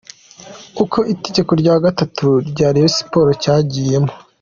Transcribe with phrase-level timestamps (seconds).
[0.83, 4.11] Uko igitego cya gatatu cya Rayon Sports cyagiyemo.